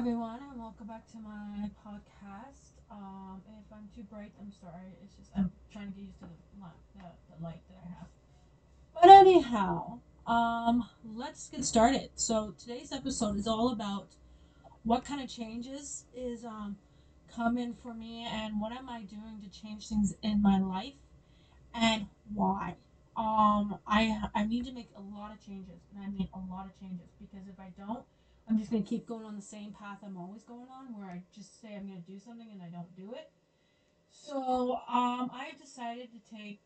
[0.00, 2.80] everyone, and welcome back to my podcast.
[2.90, 4.96] Um, if I'm too bright, I'm sorry.
[5.04, 7.02] It's just I'm trying to get used to the, li- the,
[7.36, 8.08] the light that I have.
[8.94, 12.08] But anyhow, um, let's get started.
[12.14, 14.16] So today's episode is all about
[14.84, 16.76] what kind of changes is um
[17.30, 20.94] coming for me, and what am I doing to change things in my life,
[21.74, 22.76] and why.
[23.18, 26.64] Um, I I need to make a lot of changes, and I mean a lot
[26.64, 28.06] of changes because if I don't
[28.50, 31.22] I'm just gonna keep going on the same path I'm always going on, where I
[31.32, 33.30] just say I'm gonna do something and I don't do it.
[34.10, 36.60] So um, I decided to take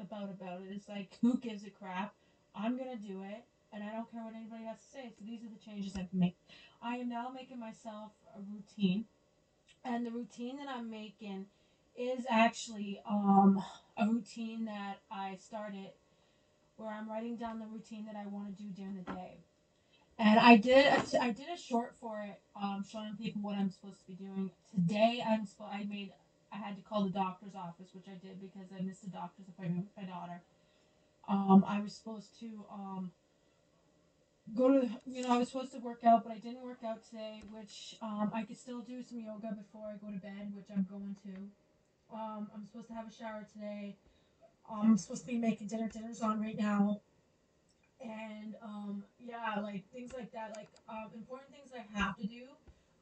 [0.00, 0.68] about about it.
[0.70, 2.14] It's like who gives a crap?
[2.54, 3.42] I'm gonna do it,
[3.72, 5.12] and I don't care what anybody has to say.
[5.18, 6.34] So these are the changes I've made.
[6.80, 9.06] I am now making myself a routine,
[9.84, 11.46] and the routine that I'm making
[11.96, 13.60] is actually um,
[13.96, 15.90] a routine that I started
[16.76, 19.38] where I'm writing down the routine that I want to do during the day.
[20.18, 23.70] And I did a, I did a short for it, um, showing people what I'm
[23.70, 24.50] supposed to be doing.
[24.74, 26.12] Today I'm sp- I made
[26.52, 29.46] I had to call the doctor's office, which I did because I missed a doctor's
[29.48, 30.40] appointment with my daughter.
[31.28, 33.12] Um, I was supposed to um,
[34.56, 37.04] go to you know I was supposed to work out, but I didn't work out
[37.08, 40.66] today, which um, I could still do some yoga before I go to bed, which
[40.74, 42.16] I'm going to.
[42.16, 43.94] Um, I'm supposed to have a shower today.
[44.68, 45.88] Um, I'm supposed to be making dinner.
[45.88, 47.02] Dinner's on right now
[48.00, 52.44] and um, yeah, like things like that, like um, important things I have to do.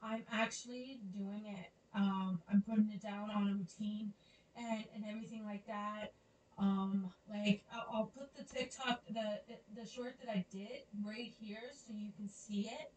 [0.01, 1.71] I'm actually doing it.
[1.93, 4.13] Um, I'm putting it down on a routine
[4.55, 6.13] and, and everything like that.
[6.57, 9.39] Um, like I'll, I'll put the TikTok, the
[9.75, 12.91] the short that I did right here so you can see it,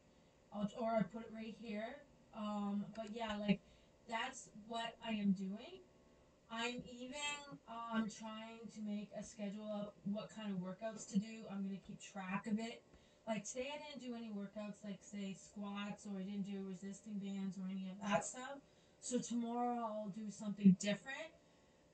[0.53, 1.97] I'll, or I put it right here.
[2.37, 3.61] Um, but yeah, like
[4.09, 5.81] that's what I am doing.
[6.51, 7.15] I'm even
[7.69, 11.47] um, trying to make a schedule of what kind of workouts to do.
[11.51, 12.83] I'm going to keep track of it.
[13.27, 17.23] Like today, I didn't do any workouts like, say, squats, or I didn't do resisting
[17.23, 18.59] bands or any of that stuff.
[19.01, 21.31] So tomorrow, I'll do something different.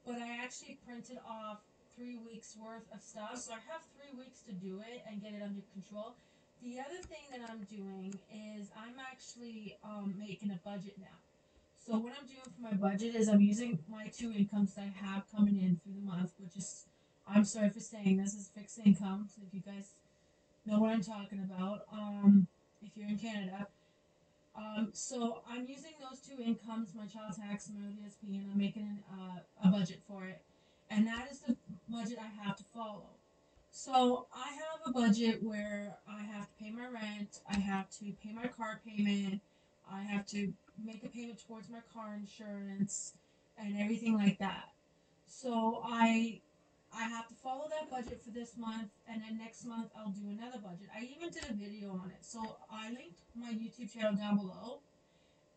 [0.06, 1.60] But I actually printed off
[1.94, 3.36] three weeks worth of stuff.
[3.36, 6.16] So I have three weeks to do it and get it under control.
[6.62, 11.25] The other thing that I'm doing is I'm actually um, making a budget now.
[11.86, 15.06] So what I'm doing for my budget is I'm using my two incomes that I
[15.06, 16.86] have coming in through the month, which is
[17.28, 19.28] I'm sorry for saying this is fixed income.
[19.32, 19.90] So if you guys
[20.64, 22.48] know what I'm talking about, um,
[22.82, 23.68] if you're in Canada.
[24.56, 28.58] Um, so I'm using those two incomes, my child tax and my ODSP, and I'm
[28.58, 30.40] making uh, a budget for it,
[30.90, 31.56] and that is the
[31.88, 33.10] budget I have to follow.
[33.70, 38.06] So I have a budget where I have to pay my rent, I have to
[38.24, 39.42] pay my car payment,
[39.90, 40.52] I have to
[40.84, 43.14] make a payment towards my car insurance
[43.58, 44.72] and everything like that.
[45.26, 46.40] So I
[46.94, 50.30] I have to follow that budget for this month and then next month I'll do
[50.30, 50.88] another budget.
[50.94, 52.24] I even did a video on it.
[52.24, 54.80] So I linked my YouTube channel down below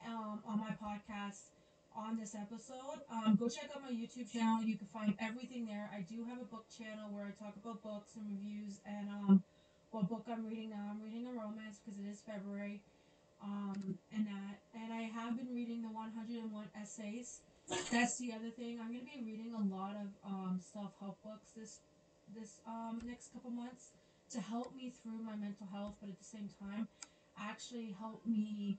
[0.05, 1.53] um, on my podcast
[1.95, 3.01] on this episode.
[3.11, 4.63] Um, go check out my YouTube channel.
[4.63, 5.89] You can find everything there.
[5.93, 9.43] I do have a book channel where I talk about books and reviews and um,
[9.91, 10.91] what book I'm reading now.
[10.91, 12.81] I'm reading a romance because it is February
[13.43, 14.59] um, and that.
[14.75, 17.41] And I have been reading the 101 essays.
[17.91, 18.79] That's the other thing.
[18.81, 21.79] I'm gonna be reading a lot of um, self help books this
[22.35, 23.89] this um, next couple months
[24.31, 26.87] to help me through my mental health, but at the same time,
[27.39, 28.77] actually help me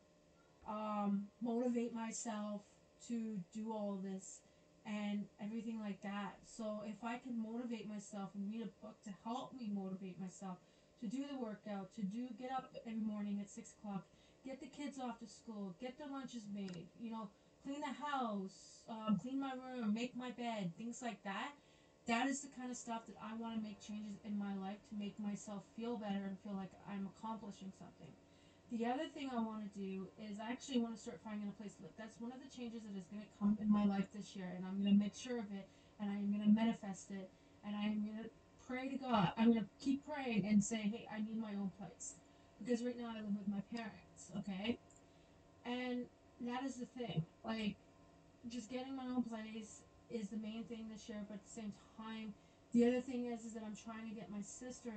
[0.68, 2.60] um, motivate myself
[3.08, 4.38] to do all this
[4.86, 6.36] and everything like that.
[6.44, 10.58] So if I can motivate myself and read a book to help me motivate myself
[11.00, 14.04] to do the workout, to do get up every morning at six o'clock,
[14.44, 17.28] get the kids off to school, get their lunches made, you know,
[17.64, 21.52] clean the house, um, clean my room, make my bed, things like that.
[22.06, 24.80] That is the kind of stuff that I want to make changes in my life
[24.88, 28.10] to make myself feel better and feel like I'm accomplishing something.
[28.72, 31.52] The other thing I want to do is I actually want to start finding a
[31.60, 31.92] place to live.
[31.98, 34.46] That's one of the changes that is going to come in my life this year,
[34.56, 35.66] and I'm going to make sure of it,
[36.00, 37.28] and I'm going to manifest it,
[37.66, 38.30] and I'm going to
[38.66, 39.32] pray to God.
[39.36, 42.14] I'm going to keep praying and say, hey, I need my own place.
[42.62, 44.78] Because right now I live with my parents, okay?
[45.64, 46.06] And
[46.42, 47.24] that is the thing.
[47.44, 47.76] Like,
[48.48, 51.72] just getting my own place is the main thing this year, but at the same
[51.96, 52.34] time,
[52.72, 54.92] the other thing is, is that I'm trying to get my sister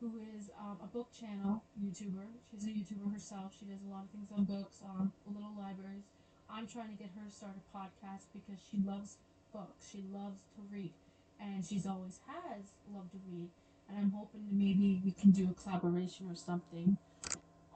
[0.00, 2.26] who is um, a book channel YouTuber.
[2.50, 3.52] She's a YouTuber herself.
[3.58, 6.04] She does a lot of things on books, um, little libraries.
[6.50, 9.16] I'm trying to get her to start a podcast because she loves
[9.52, 9.88] books.
[9.90, 10.92] She loves to read,
[11.40, 13.48] and she's always has loved to read.
[13.88, 16.96] And I'm hoping that maybe we can do a collaboration or something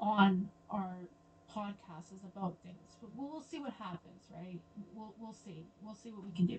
[0.00, 0.96] on our
[1.54, 2.96] podcast is about things.
[3.00, 4.60] But we'll, see what happens, right?
[4.94, 5.64] We'll, we'll see.
[5.82, 6.58] We'll see what we can do.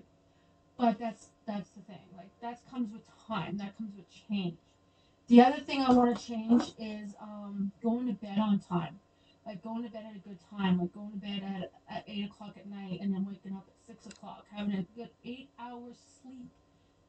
[0.78, 2.04] But that's that's the thing.
[2.16, 3.58] Like that comes with time.
[3.58, 4.56] That comes with change.
[5.28, 8.98] The other thing I want to change is um, going to bed on time.
[9.46, 12.26] like going to bed at a good time, like going to bed at, at eight
[12.26, 15.96] o'clock at night and then waking up at six o'clock, having a good eight hours
[16.22, 16.50] sleep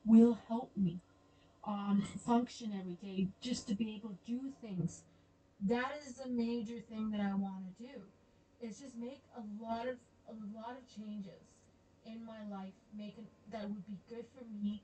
[0.05, 0.99] will help me
[1.65, 5.03] um, function every day just to be able to do things.
[5.67, 8.01] That is the major thing that I want to do.
[8.61, 9.97] Is just make a lot of
[10.29, 11.49] a lot of changes
[12.05, 14.83] in my life, making that would be good for me,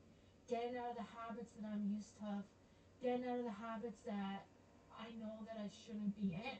[0.50, 2.42] getting out of the habits that I'm used to,
[3.02, 4.46] getting out of the habits that
[4.98, 6.58] I know that I shouldn't be in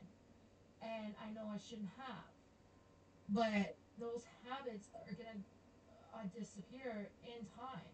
[0.82, 2.30] and I know I shouldn't have.
[3.28, 5.42] But those habits are gonna
[6.14, 7.92] uh, disappear in time.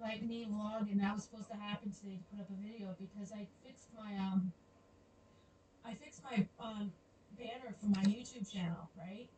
[0.00, 3.32] Like me vlogging, that was supposed to happen today to put up a video because
[3.32, 4.52] I fixed my um,
[5.84, 6.92] I fixed my um
[7.38, 9.28] banner for my YouTube channel, right?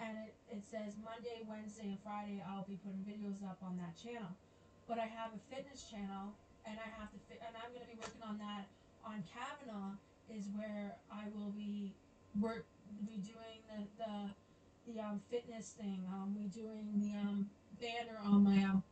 [0.00, 3.94] And it, it says Monday, Wednesday, and Friday I'll be putting videos up on that
[3.98, 4.30] channel.
[4.86, 6.34] But I have a fitness channel,
[6.66, 8.66] and I have to fit, and I'm gonna be working on that
[9.04, 9.96] on Canva
[10.32, 11.94] is where I will be
[12.40, 12.66] work
[13.06, 16.04] be doing the the, the um, fitness thing.
[16.12, 17.50] Um, we doing the um,
[17.80, 18.82] banner on my um,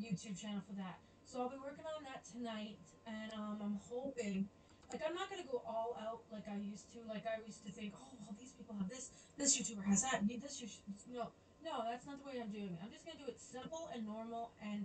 [0.00, 0.98] YouTube channel for that.
[1.24, 4.48] So I'll be working on that tonight, and um, I'm hoping.
[4.90, 6.98] Like I'm not gonna go all out like I used to.
[7.06, 10.26] Like I used to think, oh well, these people have this, this YouTuber has that,
[10.26, 11.14] Need this YouTuber.
[11.14, 11.30] No,
[11.62, 12.78] no, that's not the way I'm doing it.
[12.82, 14.84] I'm just gonna do it simple and normal and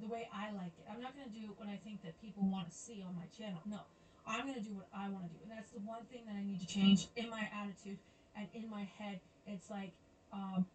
[0.00, 0.84] the way I like it.
[0.84, 3.64] I'm not gonna do what I think that people want to see on my channel.
[3.64, 3.80] No,
[4.28, 6.44] I'm gonna do what I want to do, and that's the one thing that I
[6.44, 7.96] need to change in my attitude
[8.36, 9.20] and in my head.
[9.46, 9.96] It's like,
[10.32, 10.66] um,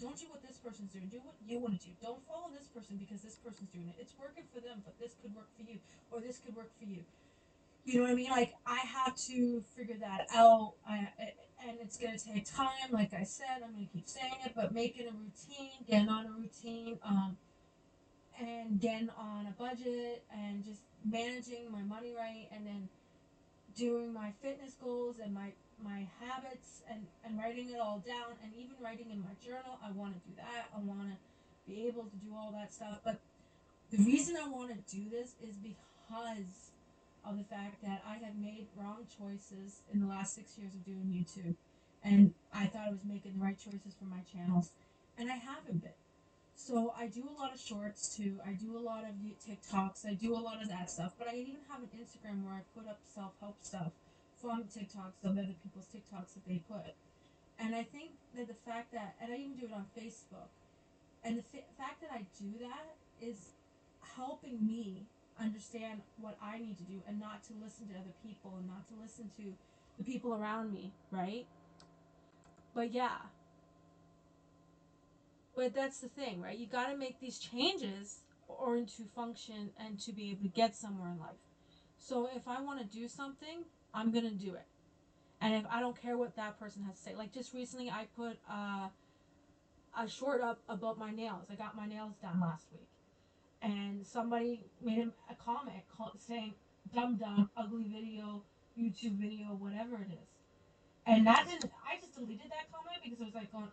[0.00, 1.10] don't do what this person's doing.
[1.10, 1.92] Do what you want to do.
[2.00, 3.98] Don't follow this person because this person's doing it.
[3.98, 5.78] It's working for them, but this could work for you,
[6.10, 7.02] or this could work for you.
[7.88, 8.30] You know what I mean?
[8.30, 11.08] Like I have to figure that out, I,
[11.66, 12.92] and it's gonna take time.
[12.92, 16.30] Like I said, I'm gonna keep saying it, but making a routine, getting on a
[16.30, 17.38] routine, um,
[18.38, 22.88] and getting on a budget, and just managing my money right and then
[23.76, 25.52] doing my fitness goals and my
[25.82, 29.90] my habits and and writing it all down and even writing in my journal i
[29.92, 31.16] want to do that i want to
[31.70, 33.20] be able to do all that stuff but
[33.90, 36.72] the reason i want to do this is because
[37.24, 40.84] of the fact that i have made wrong choices in the last six years of
[40.84, 41.54] doing youtube
[42.04, 44.70] and i thought i was making the right choices for my channels
[45.18, 45.92] and i haven't been
[46.58, 48.40] so I do a lot of shorts too.
[48.44, 49.14] I do a lot of
[49.46, 50.04] TikToks.
[50.04, 51.12] I do a lot of that stuff.
[51.16, 53.92] But I even have an Instagram where I put up self help stuff
[54.42, 56.94] from TikToks of other people's TikToks that they put.
[57.60, 60.50] And I think that the fact that, and I even do it on Facebook,
[61.24, 63.52] and the fa- fact that I do that is
[64.16, 65.06] helping me
[65.40, 68.86] understand what I need to do and not to listen to other people and not
[68.88, 69.54] to listen to
[69.98, 71.46] the people around me, right?
[72.74, 73.18] But yeah,
[75.56, 76.56] but that's the thing, right?
[76.56, 80.76] You got to make these changes or to function and to be able to get
[80.76, 81.42] somewhere in life.
[81.98, 84.66] So if I want to do something, I'm going to do it.
[85.40, 88.06] And if I don't care what that person has to say, like just recently I
[88.16, 88.88] put uh,
[89.98, 91.46] a short up about my nails.
[91.50, 92.88] I got my nails done last week.
[93.62, 95.82] And somebody made him a comment
[96.18, 96.54] saying,
[96.94, 98.42] dumb dumb, ugly video,
[98.78, 100.28] YouTube video, whatever it is.
[101.06, 103.68] And that didn't, I just deleted that comment because it was like going,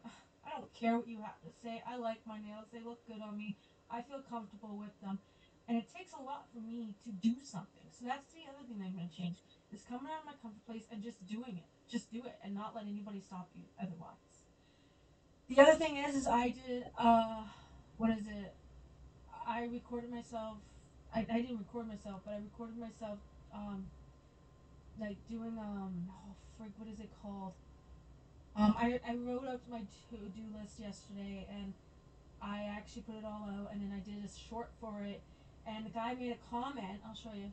[0.46, 1.84] I don't care what you have to say.
[1.88, 2.66] I like my nails.
[2.72, 3.58] They look good on me.
[3.92, 5.20] I feel comfortable with them.
[5.68, 7.84] And it takes a lot for me to do something.
[7.92, 9.38] So that's the other thing I'm going to change
[9.74, 11.68] is coming out of my comfort place and just doing it.
[11.92, 14.15] Just do it and not let anybody stop you otherwise.
[15.50, 17.44] The other thing is, is I did, uh,
[17.98, 18.54] what is it?
[19.48, 20.58] I recorded myself.
[21.14, 23.20] I, I didn't record myself, but I recorded myself,
[23.54, 23.86] um,
[25.00, 27.54] like doing, um, oh, frig, what is it called?
[28.56, 31.74] Um, I, I wrote up my to-do list yesterday and
[32.42, 35.22] I actually put it all out and then I did a short for it
[35.68, 37.52] and the guy made a comment, I'll show you.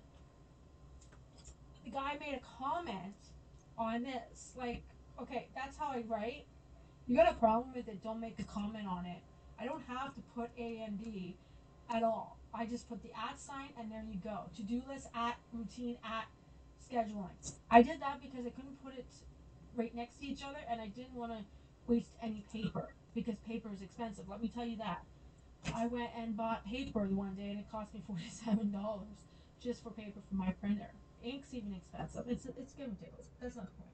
[1.85, 3.15] The guy made a comment
[3.77, 4.83] on this, like,
[5.21, 6.45] okay, that's how I write.
[7.07, 9.19] You got a problem with it, don't make a comment on it.
[9.61, 11.37] I don't have to put A and D
[11.91, 12.39] at all.
[12.55, 14.41] I just put the at sign and there you go.
[14.57, 16.27] To-do list at routine at
[16.91, 17.31] scheduling.
[17.71, 19.07] I did that because I couldn't put it
[19.75, 21.39] right next to each other, and I didn't want to
[21.87, 24.29] waste any paper because paper is expensive.
[24.29, 25.03] Let me tell you that.
[25.75, 29.17] I went and bought paper one day, and it cost me forty seven dollars
[29.63, 30.91] just for paper for my printer.
[31.25, 32.25] Ink's even expensive.
[32.29, 33.29] It's it's getting ridiculous.
[33.41, 33.93] That's not the point.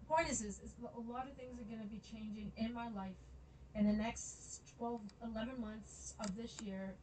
[0.00, 2.72] The point is, is, is a lot of things are going to be changing in
[2.72, 3.16] my life
[3.74, 5.00] in the next 12,
[5.34, 6.94] 11 months of this year,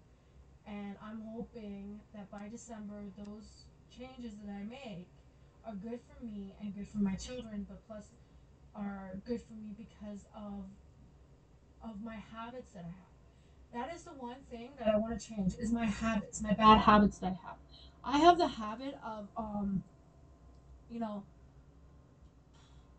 [0.66, 5.08] and I'm hoping that by December those changes that I make
[5.66, 8.10] are good for me and good for my children, but plus
[8.76, 10.66] are good for me because of
[11.82, 13.12] of my habits that I have.
[13.72, 16.80] That is the one thing that I want to change is my habits, my bad
[16.80, 17.58] habits that I have.
[18.04, 19.84] I have the habit of um
[20.90, 21.26] you know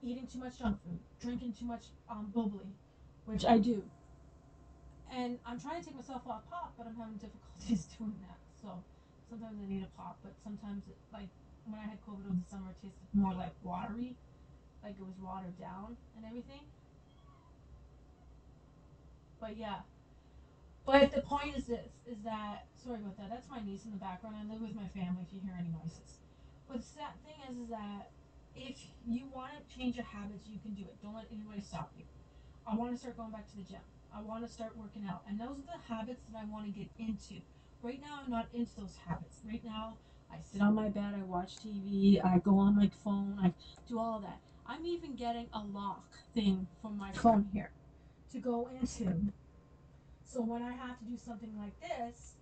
[0.02, 2.76] eating too much junk food, drinking too much um, bubbly,
[3.24, 3.90] which I do.
[5.12, 8.38] And I'm trying to take myself off pop, but I'm having difficulties doing that.
[8.60, 8.82] So
[9.28, 11.28] sometimes I need a pop, but sometimes it, like
[11.66, 14.16] when I had COVID over the summer, it tasted more like watery,
[14.82, 16.60] like it was watered down and everything.
[19.40, 19.84] But yeah.
[20.84, 23.30] But the point is this: is that sorry about that.
[23.30, 24.36] That's my niece in the background.
[24.36, 25.24] I live with my family.
[25.24, 26.20] If you hear any noises,
[26.68, 28.12] but the sad thing is, is that
[28.56, 30.96] if you want to change your habits, you can do it.
[31.02, 32.04] Don't let anybody stop you.
[32.66, 33.80] I want to start going back to the gym.
[34.16, 36.70] I want to start working out, and those are the habits that I want to
[36.70, 37.42] get into.
[37.82, 39.40] Right now, I'm not into those habits.
[39.46, 39.96] Right now,
[40.32, 43.52] I sit on my bed, I watch TV, I go on my phone, I
[43.88, 44.38] do all that.
[44.66, 46.04] I'm even getting a lock
[46.34, 47.70] thing from my phone here
[48.32, 49.32] to go into.
[50.24, 52.34] So when I have to do something like this,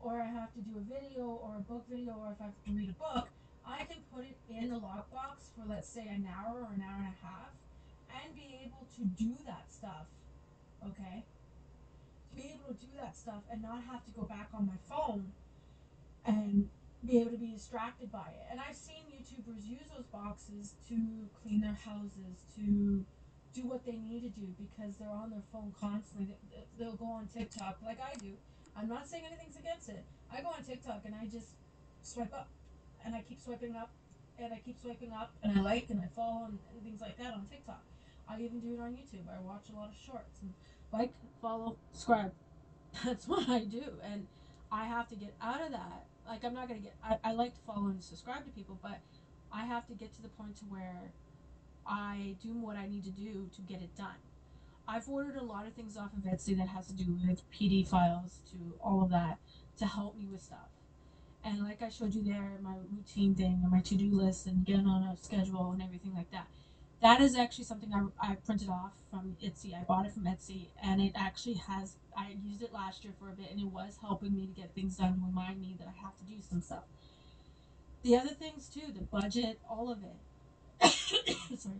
[0.00, 2.64] or I have to do a video or a book video, or if I have
[2.66, 3.28] to read a book,
[3.66, 6.98] I can put it in the lockbox for let's say an hour or an hour
[6.98, 7.50] and a half
[8.22, 10.06] and be able to do that stuff.
[10.86, 11.24] Okay?
[12.30, 14.78] To be able to do that stuff and not have to go back on my
[14.88, 15.32] phone
[16.24, 16.68] and
[17.04, 18.46] be able to be distracted by it.
[18.50, 20.96] And I've seen YouTubers use those boxes to
[21.42, 23.04] clean their houses, to
[23.52, 26.36] do what they need to do because they're on their phone constantly.
[26.78, 28.32] They'll go on TikTok like I do.
[28.76, 30.04] I'm not saying anything's against it.
[30.32, 31.48] I go on TikTok and I just
[32.02, 32.48] swipe up
[33.04, 33.90] and I keep swiping up
[34.38, 37.34] and I keep swiping up and I like and I follow and, things like that
[37.34, 37.82] on TikTok.
[38.30, 39.26] I even do it on YouTube.
[39.28, 40.52] I watch a lot of shorts and
[40.92, 42.32] like, follow, subscribe.
[43.04, 43.84] That's what I do.
[44.04, 44.26] And
[44.70, 46.94] I have to get out of that like I'm not gonna get.
[47.04, 49.00] I, I like to follow and subscribe to people, but
[49.52, 51.12] I have to get to the point to where
[51.86, 54.20] I do what I need to do to get it done.
[54.86, 57.86] I've ordered a lot of things off of Etsy that has to do with PD
[57.86, 59.38] files to all of that
[59.78, 60.70] to help me with stuff.
[61.44, 64.64] And like I showed you there, my routine thing and my to do list and
[64.64, 66.46] getting on a schedule and everything like that
[67.02, 69.74] that is actually something I, I printed off from Etsy.
[69.74, 71.96] I bought it from Etsy, and it actually has.
[72.16, 74.74] I used it last year for a bit, and it was helping me to get
[74.74, 76.84] things done, and remind me that I have to do some stuff.
[78.02, 80.90] The other things too, the budget, all of it.
[81.58, 81.76] Sorry,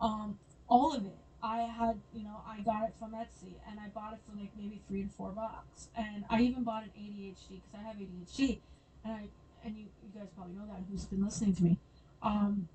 [0.00, 1.16] um, all of it.
[1.42, 4.50] I had, you know, I got it from Etsy, and I bought it for like
[4.58, 8.60] maybe three to four bucks, and I even bought an ADHD because I have ADHD,
[9.04, 9.28] and I
[9.64, 11.78] and you, you guys probably know that who's been listening to me.
[12.22, 12.68] Um,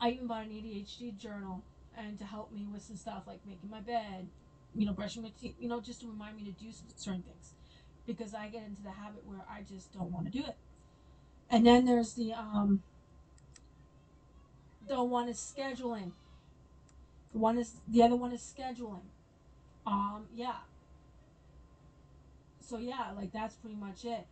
[0.00, 1.62] I even bought an ADHD journal
[1.96, 4.28] and to help me with some stuff like making my bed,
[4.74, 7.52] you know, brushing my teeth, you know, just to remind me to do certain things
[8.06, 10.56] because I get into the habit where I just don't want to do it.
[11.50, 12.82] And then there's the um
[14.88, 16.12] the one is scheduling.
[17.32, 19.02] The one is the other one is scheduling.
[19.86, 20.56] Um yeah.
[22.60, 24.26] So yeah, like that's pretty much it.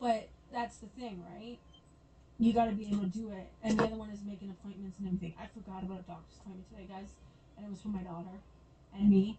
[0.00, 1.58] But that's the thing, right?
[2.38, 3.50] You got to be able to do it.
[3.62, 5.34] And the other one is making appointments and everything.
[5.34, 7.10] I forgot about a doctor's appointment today, guys,
[7.58, 8.38] and it was for my daughter
[8.94, 9.38] and me.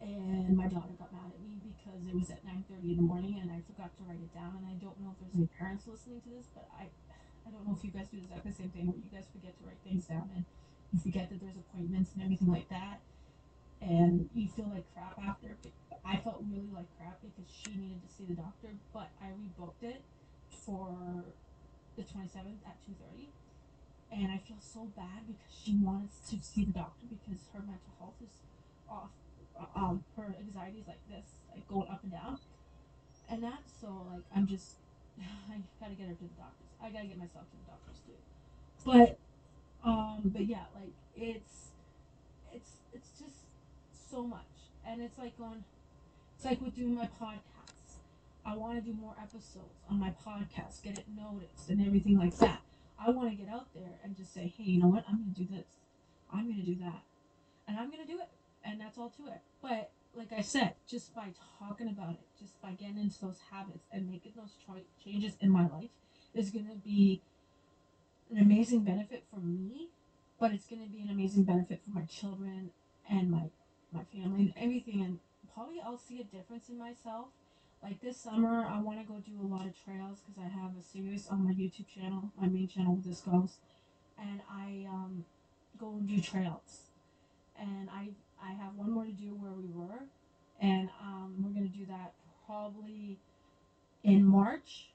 [0.00, 3.36] And my daughter got mad at me because it was at 9:30 in the morning,
[3.40, 4.56] and I forgot to write it down.
[4.56, 6.88] And I don't know if there's any parents listening to this, but I,
[7.44, 9.52] I don't know if you guys do the exact same thing where you guys forget
[9.60, 10.44] to write things down and
[10.92, 13.04] you forget that there's appointments and everything like that,
[13.80, 15.56] and you feel like crap after.
[16.04, 19.84] I felt really like crap because she needed to see the doctor, but I rebooked
[19.84, 20.00] it
[20.48, 20.96] for
[21.96, 23.28] the 27th at 2.30
[24.12, 27.94] and i feel so bad because she wants to see the doctor because her mental
[27.98, 28.34] health is
[28.88, 29.10] off
[29.74, 32.38] um her anxiety is like this like going up and down.
[33.28, 34.76] And that's so like i'm just
[35.20, 36.70] i gotta get her to the doctors.
[36.82, 38.18] I gotta get myself to the doctors too.
[38.84, 39.18] But
[39.88, 41.68] um but yeah like it's
[42.52, 43.46] it's it's just
[44.10, 44.40] so much.
[44.86, 45.64] And it's like going
[46.36, 47.59] it's like with doing my podcast
[48.44, 52.36] I want to do more episodes on my podcast, get it noticed, and everything like
[52.38, 52.60] that.
[52.98, 55.04] I want to get out there and just say, hey, you know what?
[55.08, 55.66] I'm going to do this.
[56.32, 57.02] I'm going to do that.
[57.66, 58.28] And I'm going to do it.
[58.64, 59.40] And that's all to it.
[59.62, 61.28] But like I said, just by
[61.58, 64.54] talking about it, just by getting into those habits and making those
[65.02, 65.90] changes in my life
[66.34, 67.22] is going to be
[68.30, 69.88] an amazing benefit for me,
[70.38, 72.70] but it's going to be an amazing benefit for my children
[73.08, 73.50] and my
[73.92, 75.02] my family and everything.
[75.02, 75.18] And
[75.52, 77.28] probably I'll see a difference in myself
[77.82, 80.72] like this summer, I want to go do a lot of trails because I have
[80.78, 83.56] a series on my YouTube channel, my main channel this goes,
[84.18, 85.24] and I um,
[85.78, 86.82] go and do trails.
[87.58, 88.10] And I
[88.42, 90.04] I have one more to do where we were,
[90.60, 92.12] and um, we're gonna do that
[92.46, 93.18] probably
[94.02, 94.90] in March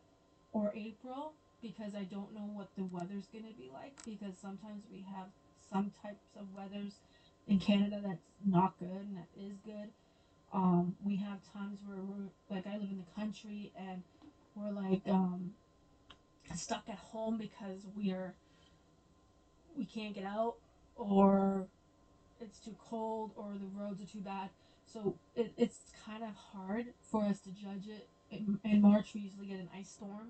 [0.52, 5.06] or April because I don't know what the weather's gonna be like because sometimes we
[5.16, 5.28] have
[5.70, 6.94] some types of weathers
[7.48, 9.90] in Canada that's not good and that is good
[10.56, 14.02] um, we have times where we're like I live in the country and
[14.56, 15.52] we're like um,
[16.56, 18.34] stuck at home because we're
[19.78, 20.56] we can't get out
[20.96, 21.68] or
[22.40, 24.50] it's too cold or the roads are too bad.
[24.86, 28.08] So it, it's kind of hard for us to judge it.
[28.32, 30.30] In, in March, we usually get an ice storm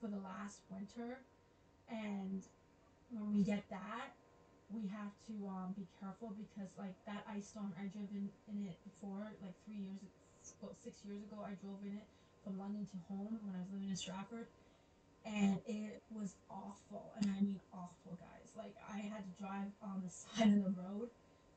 [0.00, 1.18] for the last winter,
[1.88, 2.42] and
[3.10, 4.14] when we get that,
[4.70, 8.66] we have to um, be careful because like that ice storm, I drove in, in
[8.66, 10.00] it before, like three years,
[10.62, 11.42] about six years ago.
[11.42, 12.06] I drove in it
[12.44, 14.46] from London to home when I was living in Stratford,
[15.26, 18.48] and it was awful, and I mean awful, guys.
[18.56, 21.10] Like I had to drive on the side of the road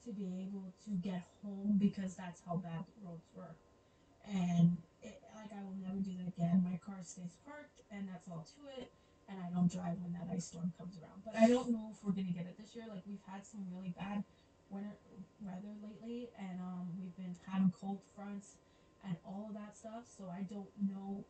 [0.06, 3.56] to be able to get home because that's how bad the roads were.
[4.26, 6.64] And it, like I will never do that again.
[6.64, 8.92] My car stays parked, and that's all to it.
[9.30, 11.24] And I don't drive when that ice storm comes around.
[11.26, 12.86] But I don't know if we're gonna get it this year.
[12.90, 14.24] Like we've had some really bad
[14.70, 14.96] winter
[15.42, 18.58] weather lately, and um, we've been having cold fronts
[19.06, 20.04] and all of that stuff.
[20.08, 21.24] So I don't know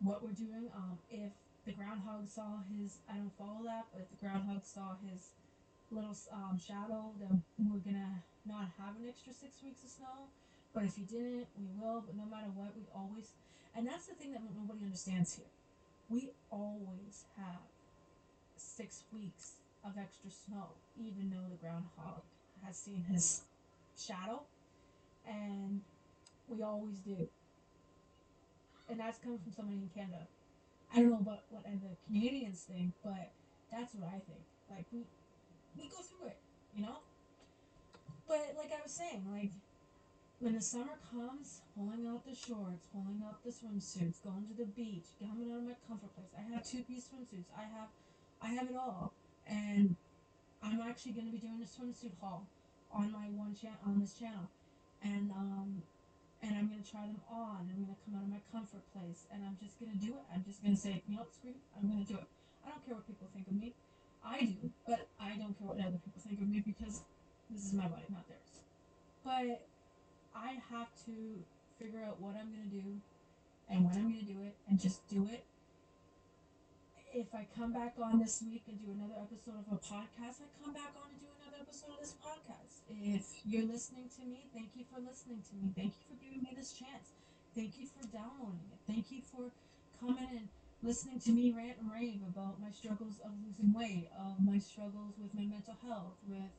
[0.00, 0.68] what we're doing.
[0.76, 1.32] Um, if
[1.64, 5.30] the groundhog saw his, I don't follow that, but the groundhog saw his
[5.90, 10.30] little um, shadow, then we're gonna not have an extra six weeks of snow.
[10.74, 12.04] But if he didn't, we will.
[12.06, 13.32] But no matter what, we always,
[13.74, 15.55] and that's the thing that nobody understands here.
[16.08, 17.60] We always have
[18.56, 22.22] six weeks of extra snow, even though the groundhog
[22.64, 23.42] has seen his
[23.98, 24.42] shadow,
[25.26, 25.80] and
[26.48, 27.28] we always do.
[28.88, 30.26] And that's coming from somebody in Canada.
[30.94, 33.30] I don't know about what other Canadians think, but
[33.72, 34.44] that's what I think.
[34.70, 35.00] Like we
[35.76, 36.38] we go through it,
[36.74, 36.98] you know?
[38.28, 39.50] But like I was saying, like
[40.40, 44.68] when the summer comes, pulling out the shorts, pulling out the swimsuits, going to the
[44.68, 46.28] beach, coming out of my comfort place.
[46.36, 47.48] I have two piece swimsuits.
[47.56, 47.88] I have
[48.42, 49.12] I have it all.
[49.48, 49.96] And
[50.62, 52.46] I'm actually gonna be doing a swimsuit haul
[52.92, 54.48] on my one channel on this channel.
[55.02, 55.82] And um
[56.42, 57.72] and I'm gonna try them on.
[57.72, 60.24] I'm gonna come out of my comfort place and I'm just gonna do it.
[60.28, 62.28] I'm just gonna say, you know screw I'm gonna do it.
[62.60, 63.72] I don't care what people think of me.
[64.20, 67.00] I do, but I don't care what other people think of me because
[67.48, 68.60] this is my body, not theirs.
[69.24, 69.64] But
[70.36, 71.16] I have to
[71.80, 73.00] figure out what I'm gonna do
[73.68, 75.44] and when I'm gonna do it and just do it.
[77.14, 80.48] If I come back on this week and do another episode of a podcast, I
[80.60, 82.84] come back on and do another episode of this podcast.
[82.92, 85.72] If you're listening to me, thank you for listening to me.
[85.72, 87.16] Thank you for giving me this chance.
[87.56, 88.80] Thank you for downloading it.
[88.84, 89.48] Thank you for
[89.96, 90.48] coming and
[90.82, 95.16] listening to me rant and rave about my struggles of losing weight, of my struggles
[95.16, 96.52] with my mental health, with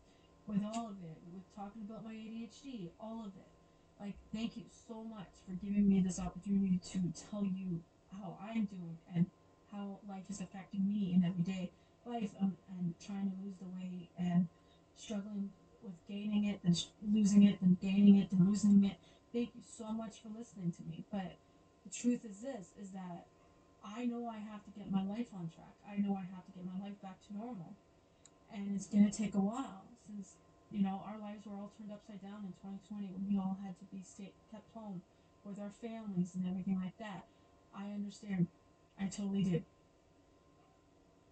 [0.47, 3.56] with all of it, with talking about my ADHD, all of it.
[3.99, 6.99] Like, thank you so much for giving me this opportunity to
[7.31, 7.81] tell you
[8.11, 9.25] how I'm doing and
[9.71, 11.71] how life is affecting me in everyday
[12.05, 14.47] life um, and trying to lose the weight and
[14.95, 15.49] struggling
[15.83, 16.75] with gaining it, then
[17.13, 18.97] losing it, then gaining it, then losing it.
[19.33, 21.03] Thank you so much for listening to me.
[21.11, 21.35] But
[21.85, 23.25] the truth is this, is that
[23.83, 25.75] I know I have to get my life on track.
[25.87, 27.73] I know I have to get my life back to normal.
[28.53, 30.35] And it's going to take a while since,
[30.71, 33.77] you know, our lives were all turned upside down in 2020 when we all had
[33.79, 35.01] to be stay, kept home
[35.45, 37.25] with our families and everything like that.
[37.75, 38.47] I understand.
[38.99, 39.63] I totally did.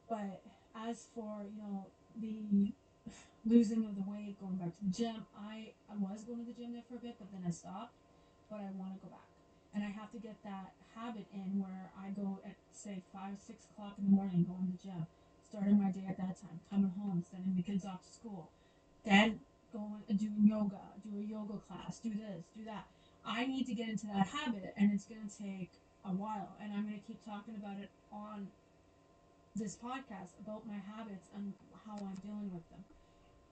[0.07, 0.41] But
[0.75, 2.71] as for, you know, the
[3.45, 6.55] losing of the weight, going back to the gym, I, I was going to the
[6.55, 7.93] gym there for a bit, but then I stopped.
[8.49, 9.25] But I want to go back
[9.75, 13.67] and I have to get that habit in where I go at say five, six
[13.69, 15.05] o'clock in the morning, going to the gym,
[15.43, 18.49] starting my day at that time, coming home, sending the kids off to school,
[19.05, 19.39] then
[19.71, 22.85] go and do yoga, do a yoga class, do this, do that.
[23.25, 25.71] I need to get into that habit, and it's gonna take
[26.05, 28.47] a while, and I'm gonna keep talking about it on
[29.55, 31.53] this podcast about my habits and
[31.85, 32.83] how I'm dealing with them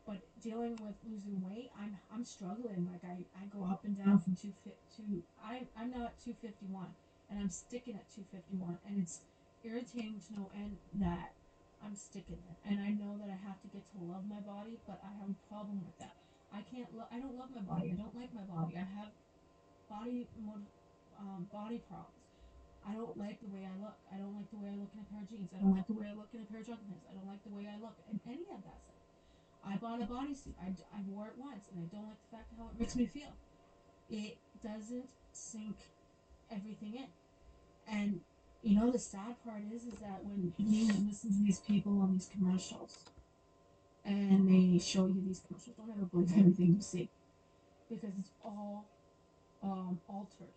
[0.05, 2.87] but dealing with losing weight, I'm I'm struggling.
[2.91, 4.53] Like I, I go up and down from two
[4.95, 5.23] two.
[5.43, 6.89] I I'm now at two fifty one,
[7.29, 9.21] and I'm sticking at two fifty one, and it's
[9.63, 11.31] irritating to no end that
[11.83, 12.57] I'm sticking it.
[12.63, 15.29] And I know that I have to get to love my body, but I have
[15.29, 16.15] a problem with that.
[16.53, 16.95] I can't.
[16.95, 17.91] Lo- I don't love my body.
[17.91, 18.77] I don't like my body.
[18.77, 19.11] I have
[19.89, 20.27] body
[21.19, 22.23] um, body problems.
[22.85, 23.95] I don't like the way I look.
[24.11, 25.51] I don't like the way I look in a pair of jeans.
[25.55, 27.05] I don't like the way I look in a pair of pants.
[27.09, 29.03] I don't like the way I look in any of that stuff.
[29.63, 30.55] I bought a bodysuit.
[30.59, 33.05] I, I wore it once, and I don't like the fact how it makes me
[33.05, 33.31] feel.
[34.09, 35.77] It doesn't sink
[36.51, 37.07] everything in.
[37.87, 38.21] And
[38.63, 42.13] you know the sad part is, is that when you listen to these people on
[42.13, 42.97] these commercials,
[44.05, 47.09] and they show you these commercials, don't ever believe anything you see,
[47.89, 48.85] because it's all
[49.61, 50.53] um, altered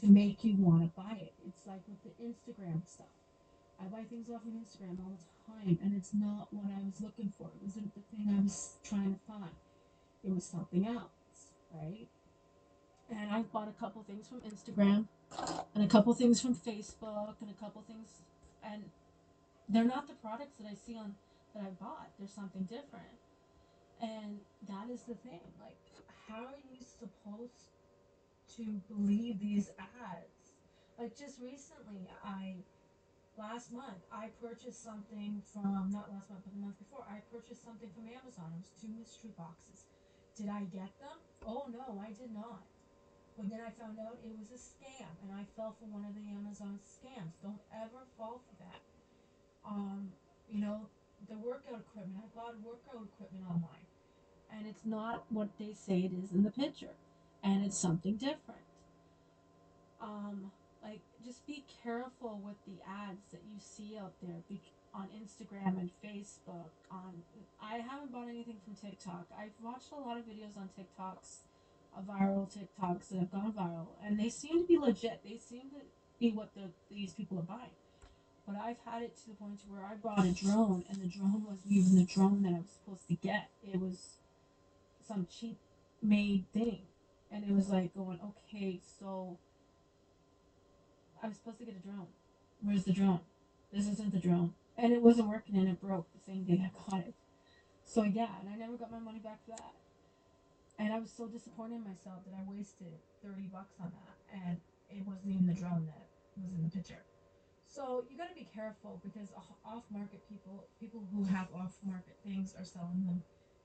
[0.00, 1.32] to make you want to buy it.
[1.46, 3.06] It's like with the Instagram stuff.
[3.80, 7.00] I buy things off of Instagram all the time, and it's not what I was
[7.00, 7.48] looking for.
[7.48, 9.50] It wasn't the thing I was trying to find.
[10.24, 12.06] It was something else, right?
[13.10, 15.06] And i've bought a couple things from Instagram,
[15.74, 18.22] and a couple things from Facebook, and a couple things,
[18.62, 18.84] and
[19.68, 21.14] they're not the products that I see on
[21.54, 22.10] that I bought.
[22.18, 23.20] There's something different.
[24.00, 25.40] And that is the thing.
[25.60, 25.78] Like,
[26.28, 27.70] how are you supposed
[28.56, 30.58] to believe these ads?
[30.98, 32.56] Like, just recently, I,
[33.38, 37.64] last month, I purchased something from, not last month, but the month before, I purchased
[37.64, 38.50] something from Amazon.
[38.58, 39.86] It was two mystery boxes.
[40.36, 41.18] Did I get them?
[41.46, 42.64] Oh no, I did not.
[43.36, 46.14] But then I found out it was a scam, and I fell for one of
[46.14, 47.32] the Amazon scams.
[47.42, 48.80] Don't ever fall for that.
[49.64, 50.12] Um,
[50.50, 50.86] you know,
[51.28, 52.18] the workout equipment.
[52.18, 53.86] I bought workout equipment online,
[54.52, 56.94] and it's not what they say it is in the picture,
[57.42, 58.66] and it's something different.
[60.00, 60.50] Um,
[60.82, 64.42] like just be careful with the ads that you see out there
[64.94, 66.70] on Instagram and Facebook.
[66.90, 67.22] On
[67.62, 69.26] I haven't bought anything from TikTok.
[69.38, 71.46] I've watched a lot of videos on TikToks,
[72.00, 75.20] viral TikToks that have gone viral, and they seem to be legit.
[75.24, 75.80] They seem to
[76.18, 77.76] be what the these people are buying.
[78.46, 81.44] But I've had it to the point where I bought a drone, and the drone
[81.44, 83.50] wasn't even the drone that I was supposed to get.
[83.62, 84.16] It was
[85.06, 85.58] some cheap
[86.02, 86.82] made thing,
[87.30, 89.38] and it was like going, okay, so
[91.22, 92.08] I was supposed to get a drone.
[92.62, 93.20] Where's the drone?
[93.72, 96.70] This isn't the drone, and it wasn't working, and it broke the same day I
[96.90, 97.14] got it.
[97.84, 99.72] So yeah, and I never got my money back for that.
[100.82, 102.90] And I was so disappointed in myself that I wasted
[103.22, 104.58] thirty bucks on that, and
[104.90, 107.06] it wasn't even the drone that was in the picture.
[107.72, 109.30] So you got to be careful because
[109.64, 113.22] off market people, people who have off market things are selling them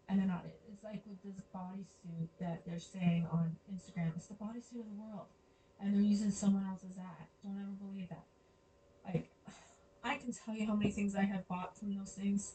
[0.08, 0.62] and they're not it.
[0.72, 4.96] It's like with this bodysuit that they're saying on Instagram, it's the bodysuit of the
[4.96, 5.28] world.
[5.82, 7.28] And they're using someone else's ad.
[7.44, 8.24] Don't ever believe that.
[9.06, 9.30] Like,
[10.04, 12.54] I can tell you how many things I have bought from those things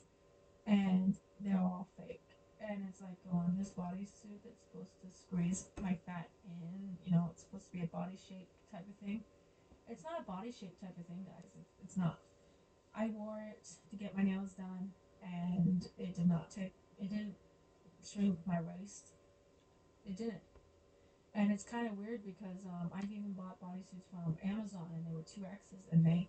[0.66, 2.31] and they're all fake.
[2.62, 7.28] And it's like, on this bodysuit that's supposed to squeeze my fat in, you know,
[7.30, 9.24] it's supposed to be a body shape type of thing
[9.88, 11.50] it's not a body shape type of thing, guys.
[11.60, 12.18] It's, it's not.
[12.94, 16.72] I wore it to get my nails done, and it did not take.
[16.98, 17.34] It didn't
[18.04, 19.12] shrink my waist.
[20.06, 20.42] It didn't.
[21.34, 25.14] And it's kind of weird because um, I've even bought bodysuits from Amazon, and they
[25.14, 26.28] were two X's, and they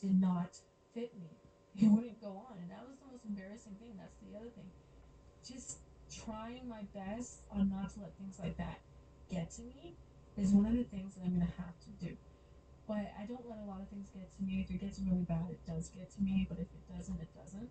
[0.00, 0.56] did not
[0.94, 1.28] fit me.
[1.78, 3.94] It wouldn't go on, and that was the most embarrassing thing.
[3.94, 4.66] That's the other thing.
[5.50, 5.78] Just
[6.24, 8.80] trying my best on not to let things like that
[9.30, 9.94] get to me
[10.36, 12.16] is one of the things that I'm gonna have to do.
[12.86, 14.64] But I don't let a lot of things get to me.
[14.64, 16.46] If it gets really bad, it does get to me.
[16.48, 17.70] But if it doesn't, it doesn't.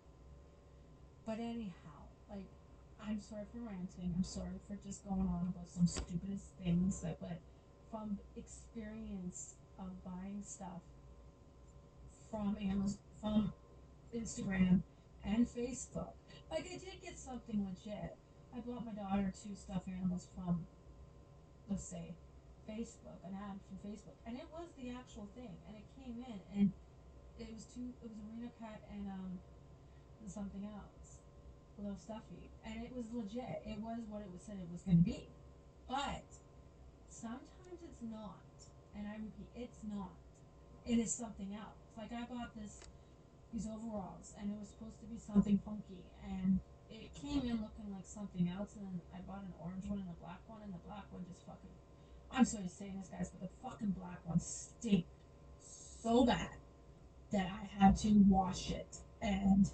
[1.25, 2.45] But anyhow, like,
[3.01, 4.13] I'm sorry for ranting.
[4.15, 7.01] I'm sorry for just going on about some stupidest things.
[7.01, 7.39] That, but
[7.89, 10.81] from experience of buying stuff
[12.29, 13.53] from Amazon, from
[14.15, 14.81] Instagram
[15.27, 16.15] and Facebook,
[16.49, 18.15] like I did get something legit.
[18.55, 20.65] I bought my daughter two stuffed animals from,
[21.69, 22.15] let's say,
[22.63, 26.39] Facebook, an ad from Facebook, and it was the actual thing, and it came in,
[26.55, 26.71] and
[27.39, 29.39] it was two, it was a Reno cat and um,
[30.27, 31.19] something else,
[31.77, 33.61] a little stuffy, and it was legit.
[33.65, 35.27] It was what it was said it was going to be,
[35.87, 36.23] but
[37.09, 38.41] sometimes it's not,
[38.95, 40.15] and I repeat, it's not.
[40.85, 41.83] It is something else.
[41.97, 42.79] Like I bought this,
[43.57, 46.59] these overalls, and it was supposed to be something funky, and
[46.91, 50.09] it came in looking like something else, and then I bought an orange one and
[50.09, 51.73] a black one, and the black one just fucking
[52.29, 55.05] I'm sorry to say this, guys, but the fucking black one stank
[55.57, 56.49] so bad
[57.31, 59.65] that I had to wash it, and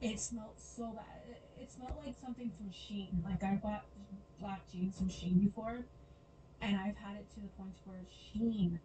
[0.00, 1.22] it smelled so bad.
[1.30, 3.22] It, it smelled like something from Shein.
[3.24, 3.84] Like I bought
[4.40, 5.84] black jeans from Shein before,
[6.60, 8.80] and I've had it to the point where Shein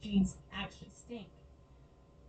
[0.00, 1.28] jeans actually stink.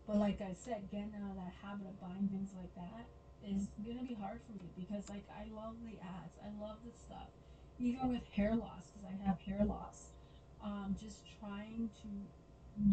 [0.10, 3.06] But like I said, getting out of that habit of buying things like that
[3.45, 6.98] is gonna be hard for me because like I love the ads, I love the
[6.98, 7.30] stuff
[7.80, 10.12] even with hair loss, because I have hair loss,
[10.63, 12.10] um, just trying to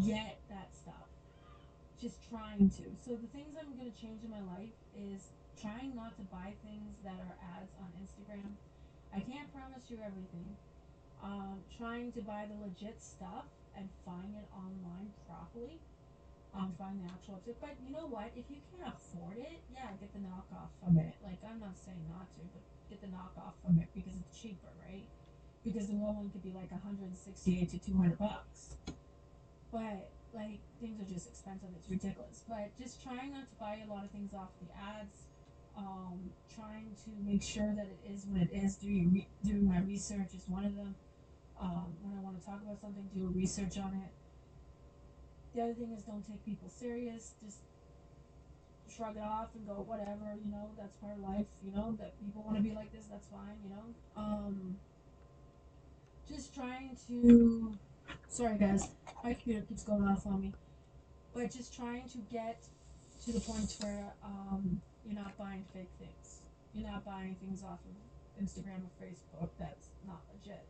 [0.07, 1.11] get that stuff.
[1.99, 2.83] Just trying to.
[3.03, 6.95] So the things I'm to change in my life is trying not to buy things
[7.03, 8.53] that are ads on Instagram.
[9.13, 10.55] I can't promise you everything.
[11.23, 15.79] Um, trying to buy the legit stuff and find it online properly.
[16.53, 17.41] Um, find the actual.
[17.61, 18.31] But you know what?
[18.35, 21.13] If you can't afford it, yeah, get the knockoff from it.
[21.23, 24.69] Like I'm not saying not to, but get the knockoff from it because it's cheaper,
[24.87, 25.05] right?
[25.63, 28.75] Because the real one could be like 168 to 200 bucks.
[29.71, 31.69] But like things are just expensive.
[31.77, 32.43] It's ridiculous.
[32.47, 35.27] But just trying not to buy a lot of things off the ads.
[35.77, 38.77] Um, trying to make sure that it is what it is.
[38.77, 40.95] Doing re- doing my research is one of them.
[41.59, 44.09] Um, when I want to talk about something, do research on it.
[45.57, 47.33] The other thing is don't take people serious.
[47.43, 47.61] Just
[48.95, 52.17] shrug it off and go whatever you know that's part of life you know that
[52.19, 53.83] people want to be like this that's fine you know
[54.15, 54.75] um
[56.27, 57.77] just trying to
[58.27, 58.87] sorry guys
[59.23, 60.53] my computer keeps going off on me
[61.33, 62.63] but just trying to get
[63.25, 66.41] to the point where um, you're not buying fake things.
[66.73, 70.65] You're not buying things off of Instagram or Facebook that's not legit.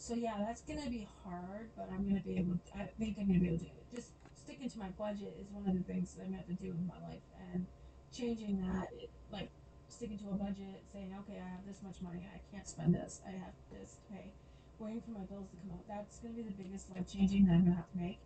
[0.00, 2.56] So yeah, that's gonna be hard, but I'm gonna be able.
[2.56, 3.94] To, I think I'm gonna be able to do it.
[3.94, 6.54] Just sticking to my budget is one of the things that I'm gonna have to
[6.54, 7.20] do in my life,
[7.52, 7.66] and
[8.10, 9.50] changing that, it, like
[9.88, 13.20] sticking to a budget, saying, okay, I have this much money, I can't spend this,
[13.28, 14.32] I have this to pay,
[14.78, 15.84] waiting for my bills to come out.
[15.86, 18.20] That's gonna be the biggest life changing that I'm gonna have to make.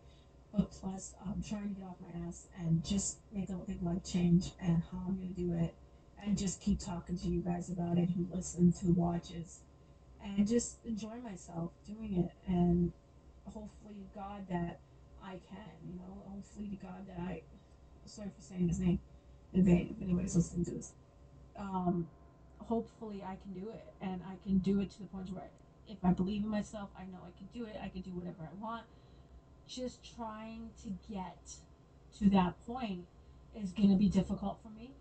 [0.56, 4.04] But plus, I'm trying to get off my ass and just make a big life
[4.04, 5.74] change, and how I'm gonna do it,
[6.22, 9.58] and just keep talking to you guys about it, who listens, who watches
[10.24, 12.92] and just enjoy myself doing it and
[13.46, 14.80] hopefully god that
[15.24, 17.42] i can you know hopefully to god that i
[18.06, 19.00] sorry for saying his name
[19.54, 20.94] in vain if anybody's listening to this
[21.58, 22.08] um
[22.60, 25.50] hopefully i can do it and i can do it to the point where
[25.88, 28.44] if i believe in myself i know i can do it i can do whatever
[28.44, 28.84] i want.
[29.66, 31.56] Just trying to get
[32.18, 33.06] to that point
[33.54, 34.92] is going to be difficult for me.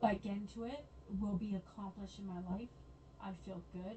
[0.00, 0.84] But getting to it
[1.20, 2.68] will be accomplished in my life
[3.24, 3.96] I feel good.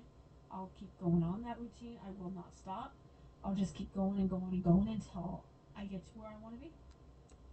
[0.51, 1.97] I'll keep going on that routine.
[2.05, 2.95] I will not stop.
[3.43, 5.43] I'll just keep going and going and going until
[5.77, 6.71] I get to where I want to be.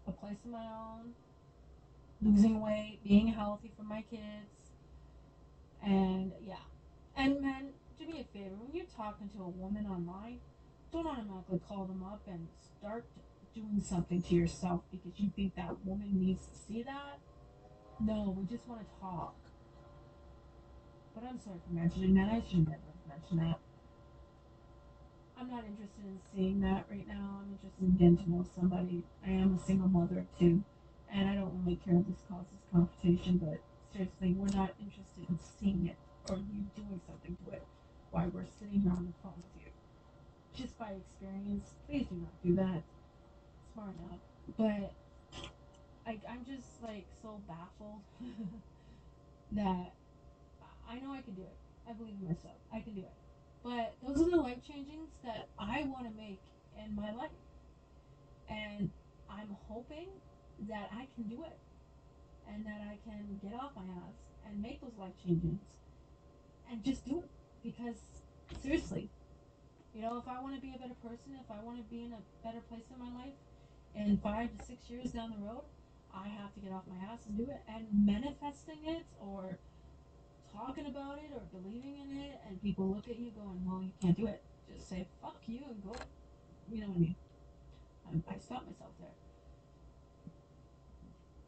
[0.06, 1.14] A place of my own,
[2.22, 4.70] losing weight, being healthy for my kids.
[5.82, 6.62] And yeah.
[7.16, 10.38] And men, do me a favor when you're talking to a woman online,
[10.92, 12.46] don't automatically call them up and
[12.78, 13.04] start
[13.54, 17.18] doing something to yourself because you think that woman needs to see that.
[18.00, 19.34] No, we just want to talk.
[21.14, 22.28] But I'm sorry for mentioning that.
[22.28, 23.58] I should never have mentioned that.
[25.38, 27.42] I'm not interested in seeing that right now.
[27.42, 29.04] I'm interested in getting to know somebody.
[29.24, 30.62] I am a single mother too,
[31.12, 33.38] and I don't really care if this causes confrontation.
[33.38, 33.60] But
[33.92, 35.96] seriously, we're not interested in seeing it
[36.28, 37.62] or you doing something to it
[38.10, 39.70] while we're sitting here on the phone with you.
[40.54, 42.82] Just by experience, please do not do that.
[43.72, 44.20] Smart enough,
[44.58, 44.92] but
[46.06, 48.02] I'm just like so baffled
[49.52, 49.92] that
[50.88, 51.56] I know I can do it.
[51.88, 52.56] I believe in myself.
[52.72, 53.12] I can do it.
[53.62, 56.40] But those are the life changings that I want to make
[56.82, 57.30] in my life.
[58.48, 58.90] And
[59.30, 60.08] I'm hoping
[60.68, 61.58] that I can do it.
[62.46, 64.16] And that I can get off my ass
[64.46, 65.60] and make those life changings
[66.70, 67.30] And just do it.
[67.62, 67.96] Because,
[68.62, 69.08] seriously,
[69.94, 72.04] you know, if I want to be a better person, if I want to be
[72.04, 73.32] in a better place in my life,
[73.94, 75.64] in five to six years down the road,
[76.12, 77.62] I have to get off my ass and do it.
[77.68, 79.58] And manifesting it or
[80.54, 83.92] talking about it or believing in it, and people look at you going, "Well, you
[84.00, 85.94] can't do it." Just say "fuck you" and go.
[86.70, 87.16] You know what I mean?
[88.08, 89.10] Um, I, I stopped myself there.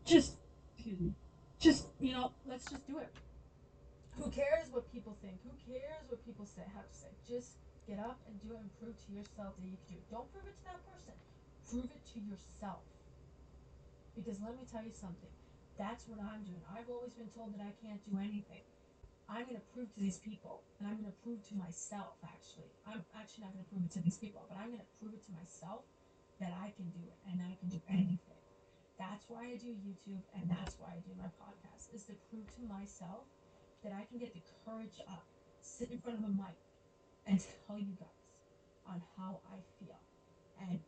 [0.05, 0.37] Just,
[0.75, 1.15] excuse me.
[1.59, 3.13] Just you know, let's just do it.
[4.19, 5.39] Who cares what people think?
[5.45, 6.63] Who cares what people say?
[6.75, 7.13] Have to say?
[7.29, 10.07] Just get up and do it and prove to yourself that you can do it.
[10.11, 11.17] Don't prove it to that person.
[11.69, 12.83] Prove it to yourself.
[14.17, 15.29] Because let me tell you something.
[15.77, 16.65] That's what I'm doing.
[16.73, 18.65] I've always been told that I can't do anything.
[19.27, 22.71] I'm going to prove to these people, and I'm going to prove to myself, actually.
[22.87, 25.19] I'm actually not going to prove it to these people, but I'm going to prove
[25.19, 25.83] it to myself
[26.39, 28.41] that I can do it and I can do anything.
[28.99, 32.47] That's why I do YouTube, and that's why I do my podcast, is to prove
[32.57, 33.27] to myself
[33.83, 35.27] that I can get the courage up,
[35.61, 36.57] sit in front of a mic,
[37.27, 38.23] and tell you guys
[38.87, 39.99] on how I feel
[40.71, 40.79] and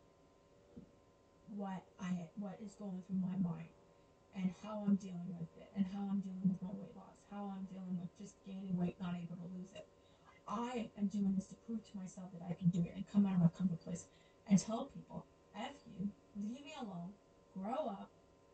[1.55, 3.67] what I what is going through my mind
[4.35, 7.53] and how I'm dealing with it and how I'm dealing with my weight loss how
[7.55, 9.87] I'm dealing with just gaining weight, not able to lose it.
[10.47, 13.25] I am doing this to prove to myself that I can do it and come
[13.25, 14.05] out of my comfort place
[14.49, 17.13] and tell people, F you, leave me alone,
[17.53, 18.09] grow up,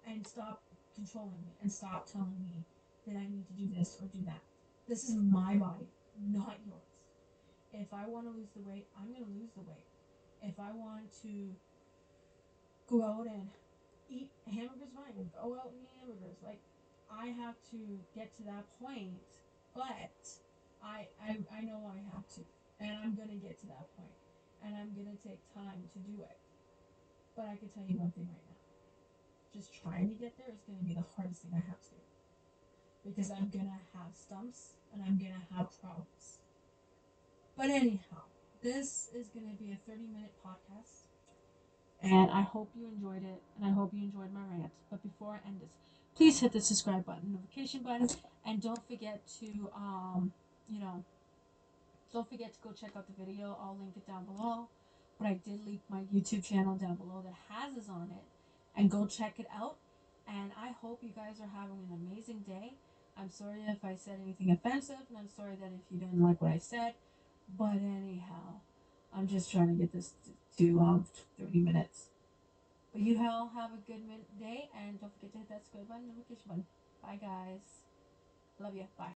[0.08, 0.62] and stop
[0.94, 2.66] controlling me and stop telling me
[3.08, 4.42] that I need to do this or do that.
[4.88, 5.88] This is my body,
[6.20, 6.82] not yours.
[7.72, 9.88] If I want to lose the weight, I'm going to lose the weight.
[10.42, 11.50] If I want to
[12.88, 13.48] go out and
[14.10, 15.30] eat hamburgers, fine.
[15.34, 16.38] Go out and eat hamburgers.
[16.44, 16.62] Like,
[17.10, 17.80] I have to
[18.14, 19.22] get to that point,
[19.74, 20.16] but
[20.84, 22.42] I, I, I know I have to,
[22.80, 24.18] and I'm gonna get to that point,
[24.64, 26.38] and I'm gonna take time to do it.
[27.36, 28.58] But I can tell you one thing right now:
[29.54, 32.06] just trying to get there is gonna be the hardest thing I have to do,
[33.06, 36.40] because I'm gonna have stumps and I'm gonna have problems.
[37.58, 38.28] But anyhow,
[38.62, 41.05] this is gonna be a 30 minute podcast.
[42.06, 44.72] And I hope you enjoyed it, and I hope you enjoyed my rant.
[44.92, 45.72] But before I end this,
[46.16, 48.10] please hit the subscribe button, notification button,
[48.46, 50.32] and don't forget to, um,
[50.70, 51.04] you know,
[52.14, 53.58] don't forget to go check out the video.
[53.60, 54.70] I'll link it down below.
[55.20, 58.24] But I did link my YouTube channel down below that has this on it.
[58.80, 59.78] And go check it out.
[60.28, 62.74] And I hope you guys are having an amazing day.
[63.18, 66.42] I'm sorry if I said anything offensive, and I'm sorry that if you didn't like
[66.42, 66.94] what I said.
[67.58, 68.62] But anyhow,
[69.16, 70.14] I'm just trying to get this
[70.58, 71.06] to um,
[71.40, 72.10] 30 minutes.
[72.94, 74.02] But you all have a good
[74.40, 76.66] day and don't forget to hit that subscribe button and notification button.
[77.04, 77.60] Bye, guys.
[78.60, 78.88] Love you.
[78.98, 79.14] Bye.